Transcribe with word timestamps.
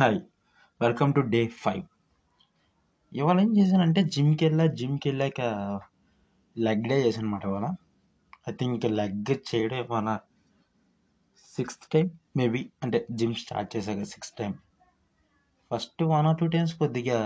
Hi 0.00 0.20
welcome 0.80 1.14
to 1.14 1.20
day 1.20 1.46
five. 1.46 1.82
ఇవాళ 3.12 3.40
ఏం 3.40 3.56
చేశానంటే 3.56 4.04
జిమ్కి 4.04 4.44
వెళ్ళా 4.44 4.66
జిమ్కి 4.66 5.08
వెళ్ళాక 5.08 5.40
లెగ్ 6.58 6.82
డే 6.82 7.06
చేశాను 7.06 7.26
అనమాట 7.26 7.44
ఇవాళ. 7.44 7.64
ఐ 8.48 8.52
థింక్ 8.52 8.84
లెగ్ 8.84 9.30
చేయడం 9.30 9.76
ఇవాళ 9.76 10.18
సిక్స్త్ 11.56 11.92
టైం 11.92 12.10
మేబీ 12.36 12.72
అంటే 12.82 13.06
జిమ్ 13.10 13.34
స్టార్ట్ 13.34 13.76
చేశాక 13.76 14.02
sixth 14.02 14.38
time. 14.38 14.54
First 15.72 16.02
one 16.02 16.26
or 16.26 16.38
two 16.38 16.46
times 16.46 16.74
కొద్దిగా 16.74 17.18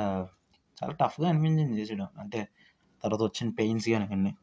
చాలా 0.83 0.93
టఫ్గా 0.93 1.29
అనిపించింది 1.29 1.81
చేసేయడం. 1.81 2.09
అంటే 2.19 2.49
తర్వాత 3.03 3.23
వచ్చిన 3.23 3.51
పెయిన్స్ 3.51 3.89
కానీ 3.89 4.37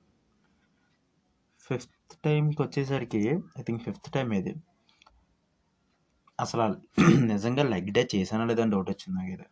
ఫిఫ్త్ 1.60 2.18
టైంకి 2.26 2.62
వచ్చేసరికి 2.62 3.40
ఐ 3.60 3.62
థింక్ 3.62 3.84
ఫిఫ్త్ 3.84 4.12
టైం 4.12 4.32
ఇది. 4.32 4.56
అసలు 6.42 6.66
నిజంగా 7.32 7.64
లెగ్ 7.64 7.92
డే 7.92 8.08
చేశానా 8.16 8.46
లేదని 8.46 8.72
డౌట్ 8.72 8.90
వచ్చింది 8.90 9.16
నాకు 9.18 9.32
ఇది 9.34 9.48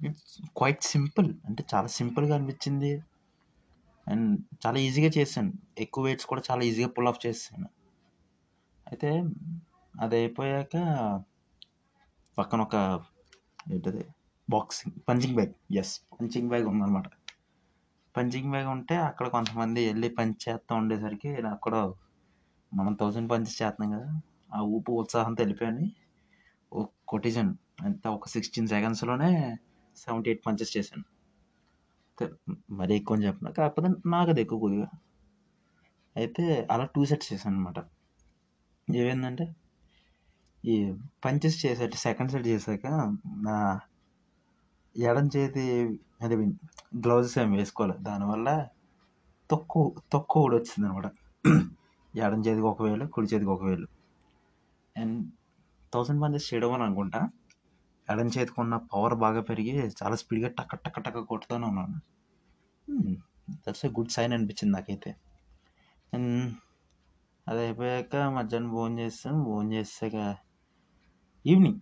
ఇట్స్ 0.00 0.36
క్వైట్ 0.58 0.84
సింపుల్ 0.84 1.28
అంటే 1.46 1.62
చాలా 1.74 1.88
సింపుల్గా 1.88 2.34
అనిపించింది. 2.34 2.92
అండ్ 4.06 4.28
చాలా 4.66 4.78
ఈజీగా 4.78 5.10
చేశాను. 5.18 5.52
ఎక్కువ 5.78 6.04
వెయిట్స్ 6.04 6.26
కూడా 6.26 6.42
చాలా 6.50 6.62
ఈజీగా 6.64 6.88
పుల్ 6.88 7.08
ఆఫ్ 7.08 7.20
చేశాను. 7.26 7.68
అయితే 8.86 9.10
అది 9.94 10.16
అయిపోయాక 10.16 10.76
పక్కన 12.38 12.60
ఒక 12.60 12.76
ఏంటది? 13.72 14.04
Boxing 14.48 14.94
punching 15.08 15.34
bag 15.34 15.54
yes 15.76 15.94
punching 16.12 16.48
bag 16.48 16.66
ఉందన్నమాట. 16.66 17.08
పంచింగ్ 18.16 18.50
బ్యాగ్ 18.50 18.68
ఉంటే 18.68 18.96
అక్కడ 18.96 19.26
కొంతమంది 19.28 19.80
వెళ్ళి 19.88 20.08
పంచ్ 20.08 20.48
చేస్తూ 20.48 20.72
ఉండేసరికి 20.74 21.30
అక్కడ 21.54 21.74
మనం 22.72 22.94
థౌజండ్ 22.94 23.30
పంచెస్ 23.30 23.56
చేస్తున్నాం 23.62 23.90
కదా. 23.98 24.10
ఆ 24.52 24.60
ఊపు 24.74 24.92
ఉత్సాహంతో 25.02 25.44
ఒక 26.72 26.86
కొట్టేశాను 27.08 27.54
అంటే 27.84 28.06
ఒక 28.08 28.28
సిక్స్టీన్ 28.28 28.68
సెకండ్స్లోనే 28.68 29.30
సెవెంటీ 29.96 30.28
ఎయిట్ 30.30 30.42
పంచెస్ 30.46 30.72
చేశాను. 30.76 31.04
మరీ 32.80 32.94
ఎక్కువ 33.00 33.16
అని 33.16 33.24
చెప్పిన 33.26 33.48
కాకపోతే 33.50 33.88
నాకు 34.06 34.30
అది 34.30 34.40
ఎక్కువ 34.44 34.58
కొద్దిగా. 34.58 34.88
అయితే 36.16 36.44
అలా 36.70 36.84
టూ 36.94 37.02
సెట్స్ 37.10 37.28
చేశాను 37.32 37.56
అనమాట 37.56 37.78
ఏమైందంటే 38.88 39.46
ఈ 40.64 40.74
పంచెస్ 41.24 41.58
చేసాక 41.66 41.96
సెకండ్ 42.06 42.32
సెట్ 42.32 42.46
చేశాక 42.46 42.86
నా 43.46 43.56
ఎడం 44.96 45.26
చేతి 45.36 45.64
అది 46.22 46.34
గ్లౌజెస్ 47.04 47.36
ఏమి 47.38 47.56
వేసుకోవాలి 47.56 47.94
దానివల్ల 48.02 48.48
తొక్కు 49.50 49.80
తొక్కు 50.12 50.36
కూడా 50.44 50.56
వచ్చింది 50.56 50.86
అనమాట 50.88 51.08
ఎడం 52.14 52.40
చేతికి 52.46 52.66
ఒకవేళ 52.72 53.04
కుడి 53.14 53.28
చేతికి 53.32 53.50
ఒకవేళ. 53.50 53.82
అండ్ 54.96 55.16
థౌసండ్ 55.92 56.22
పంచెస్ 56.22 56.54
చేయడం 56.54 56.72
అని 56.72 56.82
అనుకుంటా. 56.82 57.20
ఎడం 58.08 58.26
చేతికి 58.26 58.58
ఉన్న 58.60 58.76
పవర్ 58.92 59.14
బాగా 59.14 59.40
పెరిగి 59.40 59.72
చాలా 60.00 60.16
స్పీడ్గా 60.16 60.48
టక్క 60.48 60.74
టక్క 60.74 61.00
టక్క 61.00 61.20
కొడుతూనే 61.20 61.66
ఉన్నాను. 61.66 61.98
దట్స్ 63.66 63.86
ఏ 63.86 63.88
గుడ్ 63.88 64.10
సైన్ 64.10 64.32
అనిపించింది 64.32 64.72
నాకైతే. 64.72 65.10
అండ్ 66.14 66.32
అది 67.46 67.60
అయిపోయాక 67.60 68.16
మధ్యాహ్నం 68.16 68.70
భోజనం 68.70 68.98
చేస్తాం. 68.98 69.44
భోజనం 69.44 69.72
చేసాక 69.72 70.16
ఈవినింగ్ 71.44 71.80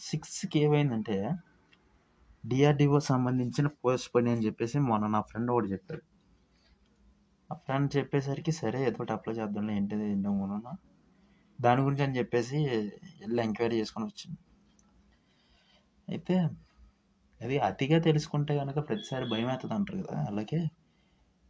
సిక్స్కి 0.00 0.58
ఏమైందంటే 0.58 1.16
డిఆర్డిఓ 2.44 2.98
సంబంధించిన 2.98 3.66
పోస్ట్ 3.66 4.10
పని 4.14 4.30
అని 4.30 4.44
చెప్పేసి 4.46 4.78
మొన్న 4.78 5.06
నా 5.06 5.20
ఫ్రెండ్ 5.20 5.50
ఒకటి 5.50 5.68
చెప్పాడు. 5.72 6.02
ఆ 7.50 7.54
ఫ్రెండ్ 7.54 7.96
చెప్పేసరికి 7.96 8.52
సరే 8.52 8.78
ఏదో 8.86 8.96
ఒకటి 9.00 9.12
అప్లై 9.12 9.34
చేద్దాంలే 9.34 9.72
ఏంటిది 9.76 10.04
ఏంటో 10.10 10.30
మొన్న 10.32 10.72
దాని 11.60 11.80
గురించి 11.80 12.02
అని 12.02 12.16
చెప్పేసి 12.18 12.58
వెళ్ళి 13.20 13.42
ఎంక్వైరీ 13.42 13.76
చేసుకొని 13.80 14.06
వచ్చింది. 14.06 14.38
అయితే 16.08 16.36
అది 17.42 17.58
అతిగా 17.58 17.98
తెలుసుకుంటే 17.98 18.58
కనుక 18.58 18.78
ప్రతిసారి 18.88 19.24
భయం 19.24 19.48
అవుతుంది 19.48 19.74
అంటారు 19.74 19.98
కదా. 20.02 20.18
అలాగే 20.30 20.60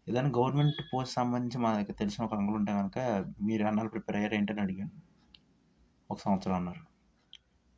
ఏదైనా 0.08 0.30
గవర్నమెంట్ 0.38 0.80
పోస్ట్ 0.92 1.14
సంబంధించి 1.14 1.58
మా 1.58 1.70
దగ్గర 1.72 1.92
తెలిసిన 1.92 2.24
ఒక 2.24 2.34
అంగులు 2.34 2.56
ఉంటే 2.56 2.72
కనుక 2.72 2.98
మీరు 3.40 3.64
అన్నాళ్ళు 3.64 3.90
ప్రిపేర్ 3.90 4.16
అయ్యారు 4.16 4.34
ఏంటని 4.34 4.60
అడిగాను 4.60 4.94
ఒక 6.10 6.18
సంవత్సరం 6.20 6.54
అన్నారు. 6.54 6.82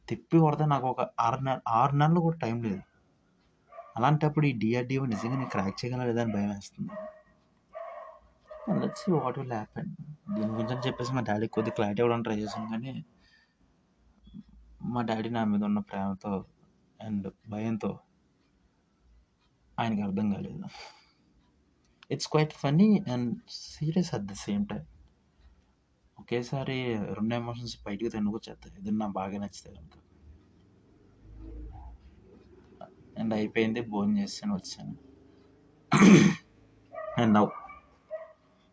తిప్పి 0.09 0.38
కొడితే 0.38 0.65
నాకు 0.65 0.87
ఒక 0.87 1.00
ఆరు 1.21 1.41
నెల 1.41 1.60
ఆరు 1.69 1.94
నెలలు 1.97 2.21
కూడా 2.21 2.37
టైం 2.37 2.62
లేదు. 2.62 2.82
అలాంటప్పుడు 3.97 4.47
ఈ 4.47 4.53
డిఆర్డిఓ 4.53 5.04
నిజంగా 5.04 5.37
నేను 5.37 5.50
క్రాక్ 5.50 5.84
చేయగలరా 5.84 6.06
లేదని 6.09 6.32
భయం 6.32 6.50
వేస్తుంది. 6.54 6.92
Let's 8.82 9.10
what 9.10 9.38
will 9.38 9.53
happen? 9.53 9.91
దీని 10.34 10.53
గురించి 10.53 10.72
అని 10.72 10.87
చెప్పేసి 10.87 11.12
మా 11.12 11.20
డాడీకి 11.20 11.53
కొద్దిగా 11.53 11.75
క్లారిటీ 11.75 12.00
ఇవ్వడానికి 12.03 12.26
ట్రై 12.28 12.37
చేశాను. 12.43 12.69
కానీ 12.70 12.93
మా 14.82 15.03
డాడీ 15.03 15.31
నా 15.31 15.44
మీద 15.44 15.62
ఉన్న 15.65 15.78
ప్రేమతో 15.81 16.32
అండ్ 17.00 17.32
భయంతో 17.48 17.91
ఆయనకి 19.78 20.03
అర్థం 20.03 20.32
కాలేదు. 20.32 20.69
It's 22.10 22.28
quite 22.28 22.54
funny 22.54 22.88
and 23.12 23.28
serious 23.50 24.15
at 24.15 24.26
the 24.26 24.32
same 24.32 24.65
time 24.69 24.84
ఒకేసారి 26.19 26.76
రెండు 27.15 27.34
ఎమోషన్స్ 27.34 27.76
బయటకు 27.87 28.09
తినుకొచ్చేస్తాయి 28.09 28.75
ఇది 28.78 28.91
నాకు 28.91 29.12
బాగా 29.12 29.38
నచ్చితే 29.38 29.71
కనుక. 29.75 29.97
అండ్ 33.16 33.34
అయిపోయింది 33.34 33.81
భోజనం 33.81 34.19
చేస్తాను 34.19 34.54
వచ్చాను. 34.54 34.94
అండ్ 37.21 37.34
నవ్వు 37.34 37.50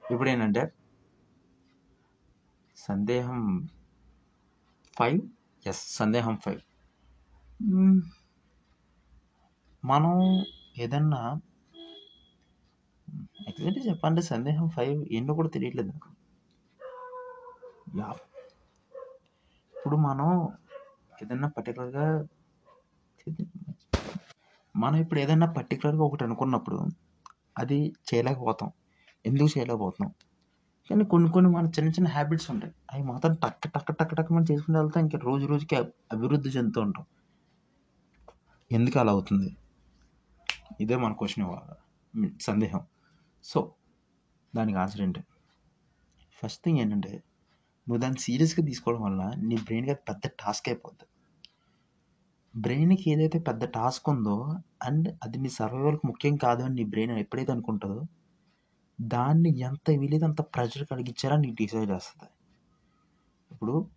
ఇప్పుడు 0.04 0.30
ఏంటంటే 0.30 0.64
సందేహం 2.88 3.70
ఫైవ్? 4.98 5.22
ఎస్ 5.68 5.96
సందేహం 5.96 6.38
ఫైవ్. 6.38 6.62
మనం 9.86 10.16
ఏదన్నా 10.78 11.42
ఎగ్జాక్ట్లీ 13.48 13.84
చెప్పాలంటే 13.90 14.22
సందేహం 14.22 14.70
ఫైవ్ 14.70 15.06
ఏంటో 15.12 15.34
కూడా 15.34 15.50
తెలియట్లేదు 15.50 15.88
నాకు. 15.88 16.10
యా. 18.00 18.10
ఇప్పుడు 19.76 19.98
మనం 19.98 20.30
ఏదన్నా 21.24 21.48
పర్టికులర్గా 21.48 22.06
మనం 24.76 24.96
ఇప్పుడు 24.96 25.20
ఏదైనా 25.20 25.48
పర్టికులర్గా 25.52 26.04
ఒకటి 26.04 26.24
అనుకున్నప్పుడు 26.24 26.80
అది 27.58 27.94
చేయలేకపోతాం. 28.10 28.72
ఎందుకు 29.26 29.50
చేయలేకపోతున్నాం? 29.58 30.14
కానీ 30.90 31.04
కొన్ని 31.04 31.32
కొన్ని 31.32 31.52
మన 31.52 31.66
చిన్న 31.66 31.90
చిన్న 31.90 32.08
హ్యాబిట్స్ 32.08 32.52
ఉంటాయి. 32.52 32.74
అవి 32.94 33.04
మాత్రం 33.04 33.36
టక్ 33.36 33.62
టక్ 33.64 33.98
టక్ 33.98 34.16
టక్ 34.16 34.32
మనం 34.32 34.46
చేసుకుంటూ 34.52 34.80
వెళ్తే 34.80 35.00
ఇంకా 35.00 35.18
రోజు 35.18 35.46
రోజుకి 35.46 35.76
అభివృద్ధి 36.12 36.50
చెందుతూ 36.50 36.82
ఉంటాం. 36.82 37.06
ఎందుకు 38.72 39.00
అలా 39.00 39.12
అవుతుంది? 39.12 39.58
ఇదే 40.82 40.96
మన 40.96 41.14
క్వశ్చన్ 41.14 41.46
ఇవ్వాలి 41.46 42.38
సందేహం. 42.42 42.82
సో 43.44 43.74
దానికి 44.56 44.78
ఆన్సర్ 44.78 45.02
ఏంటి? 45.02 45.22
ఫస్ట్ 46.44 46.64
థింగ్ 46.66 46.80
ఏంటంటే 46.80 47.24
నువ్వు 47.88 47.98
దాన్ని 47.98 48.20
సీరియస్గా 48.20 48.66
తీసుకోవడం 48.66 49.02
వల్ల 49.02 49.34
నీ 49.38 49.56
బ్రెయిన్కి 49.56 49.92
అది 49.92 50.00
పెద్ద 50.10 50.28
టాస్క్ 50.28 50.70
అయిపోద్ది. 50.70 51.06
బ్రెయిన్కి 52.62 53.12
ఏదైతే 53.12 53.40
పెద్ద 53.40 53.64
టాస్క్ 53.66 54.10
ఉందో 54.10 54.56
అండ్ 54.84 55.08
అది 55.24 55.38
నీ 55.38 55.50
సర్వైవల్కి 55.50 56.08
ముఖ్యం 56.08 56.36
కాదు 56.36 56.64
అని 56.64 56.76
నీ 56.76 56.84
బ్రెయిన్ 56.84 57.12
ఎప్పుడైతే 57.18 57.52
అనుకుంటుందో 57.52 58.04
దాన్ని 59.00 59.60
ఎంత 59.60 59.90
వీలైతే 59.90 60.26
అంత 60.26 60.42
ప్రెషర్ 60.42 60.88
కలిగించారా 60.92 61.38
నీకు 61.38 61.54
డిసైడ్ 61.54 61.92
చేస్తుంది. 61.92 62.30
ఇప్పుడు 63.52 63.90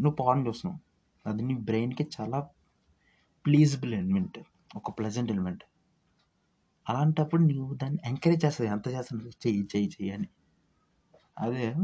నువ్వు 0.00 0.16
పాన్ 0.16 0.46
చూస్తున్నావు. 0.46 0.80
అది 1.28 1.42
నీ 1.42 1.54
బ్రెయిన్కి 1.54 2.08
చాలా 2.20 2.38
ప్లీజబుల్ 3.44 3.94
ఎలిమెంట్ 3.94 4.38
ఒక 4.76 4.98
ప్లెజెంట్ 4.98 5.32
ఎలిమెంట్. 5.32 5.64
అలాంటప్పుడు 6.88 7.42
నువ్వు 7.42 7.74
దాన్ని 7.74 7.98
ఎంకరేజ్ 8.06 8.44
చేస్తుంది 8.44 8.70
ఎంత 8.70 8.88
చేస్తాను 8.88 9.22
చెయ్యి 9.22 9.62
చెయ్యి 9.62 9.88
చెయ్యి 9.88 10.14
అని. 10.14 10.28
అదే 11.38 11.74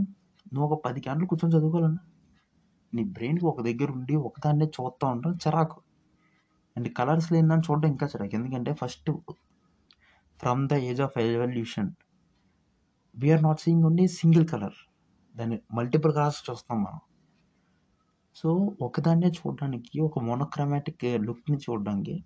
నువ్వు 0.52 0.74
ఒక 0.74 0.82
పది 0.84 1.02
గంటలు 1.08 1.26
కూర్చొని 1.26 1.54
చదువుకోవాలన్నా. 1.54 2.02
నీ 2.94 3.04
బ్రెయిన్కి 3.04 3.44
ఒక 3.44 3.62
దగ్గర 3.62 3.90
ఉండి 3.90 4.16
ఒకదాన్నే 4.16 4.64
చూస్తూ 4.64 5.06
ఉండడం 5.06 5.34
చిరాకు. 5.34 5.80
అండ్ 6.76 6.94
కలర్స్ 6.94 7.32
లేదని 7.32 7.60
చూడడం 7.60 7.88
ఇంకా 7.88 8.06
చిరాకు. 8.06 8.34
ఎందుకంటే 8.34 8.74
first 8.74 9.10
from 10.40 10.68
the 10.68 10.74
age 10.74 11.00
of 11.00 11.18
evolution 11.18 11.90
we are 13.16 13.42
not 13.42 13.60
seeing 13.60 13.84
only 13.84 14.06
single 14.08 14.48
colour 14.48 14.78
దాన్ని 15.36 15.60
మల్టిపుల్ 15.74 16.14
కలర్స్ 16.14 16.50
చూస్తాం 16.50 16.82
మనం. 16.82 17.00
సో 18.36 18.76
ఒకదాన్నే 18.82 19.26
చూడడానికి 19.26 20.00
ఒక 20.00 20.18
మోనోక్రమాటిక్ 20.18 21.04
లుక్ని 21.04 21.56
చూడడానికి 21.56 22.24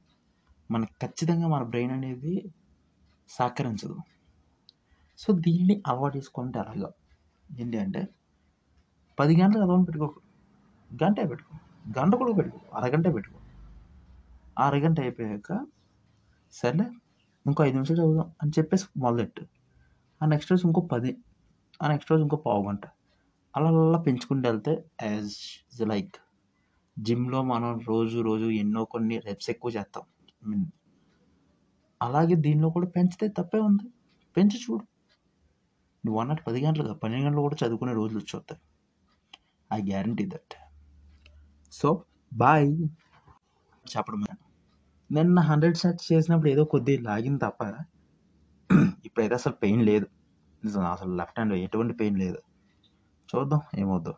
మనకు 0.71 1.07
ఖచ్చితంగా 1.07 1.49
మన 1.49 1.63
బ్రెయిన్ 1.63 1.93
అనేది 1.93 2.53
సహకరించదు. 3.29 3.97
సో 5.19 5.33
దీన్ని 5.33 5.83
అలవాటు 5.87 6.17
చేసుకుంటే 6.17 6.59
అలాగా 6.59 6.91
ఏంటి 7.61 7.79
అంటే 7.79 8.09
పది 9.19 9.43
గంటలు 9.43 9.65
చదవని 9.65 9.85
పెట్టుకో 9.85 10.15
గంట 11.05 11.31
పెట్టుకో. 11.31 11.59
గంట 11.99 12.15
కూడా 12.15 12.33
పెట్టుకో. 12.33 12.77
అరగంట 12.77 13.15
పెట్టుకో. 13.15 13.39
అరగంట 14.59 15.01
అయిపోయాక 15.01 15.67
సరే 16.53 16.91
ఇంకో 17.47 17.65
ఐదు 17.65 17.75
నిమిషాలు 17.75 18.01
చదువుదాం 18.01 18.33
అని 18.43 18.53
చెప్పేసి 18.59 18.87
మొదలెట్టు 18.99 19.43
ఆ 20.21 20.27
నెక్స్ట్ 20.27 20.53
రోజు 20.53 20.67
ఇంకో 20.67 20.81
పది 20.81 21.11
ఆ 21.83 21.89
నెక్స్ట్ 21.89 22.13
రోజు 22.13 22.23
ఇంకో 22.23 22.37
పావు 22.37 22.69
గంట 22.69 22.85
అలా 23.55 23.69
అలా 23.69 23.99
పెంచుకుంటూ 23.99 24.49
వెళ్తే 24.49 24.85
యాజ్ 25.03 25.37
లైక్ 25.89 26.17
జిమ్‌లో 26.99 27.43
మనం 27.43 27.81
రోజు, 27.89 28.19
రోజు 28.21 28.45
ఎన్నో 28.45 28.85
కొన్ని 28.85 29.19
రెప్స్ 29.19 29.51
ఎక్కువ 29.51 29.71
చేస్తాం. 29.71 30.05
హ్మ్. 30.45 30.67
అలాగే 32.01 32.35
దీనిలో 32.35 32.71
కూడా 32.71 32.87
పెంచితే 32.87 33.29
తప్పే 33.29 33.59
ఉంది. 33.59 33.87
పెంచి 34.37 34.59
చూడు. 34.59 34.85
నువ్వన్నట్టు 36.05 36.43
10 36.45 36.65
గంటలు 36.65 36.83
కాదు, 36.83 36.95
12 36.95 37.25
గంటలు 37.25 37.41
కూడా 37.41 37.57
చదువుకునే 37.67 37.93
రోజులు 37.93 38.19
వచ్చి 38.19 38.57
I 39.71 39.83
guarantee 39.83 40.27
that. 40.27 40.55
So, 41.73 42.05
boy. 42.35 42.69
చెప్పడం 43.87 44.48
నిన్న 45.11 45.41
100 45.43 45.79
సెట్స్ 45.79 46.07
చేసినప్పుడు 46.13 46.51
ఏదో 46.51 46.65
కొద్దిగా 46.67 47.03
లాగింది 47.03 47.41
తప్ప 47.41 47.61
ఇప్పుడైతే 49.07 49.35
అసలు 49.35 49.57
పెయిన్ 49.63 49.83
లేదు. 49.83 50.07
అసలు 50.93 51.13
లెఫ్ట్ 51.17 51.39
హ్యాండ్‌లో 51.39 51.59
ఎటువంటి 51.61 51.95
పెయిన్ 51.95 52.19
లేదు. 52.19 52.41
చూద్దాం 53.29 53.63
ఏమవుద్దో. 53.79 54.15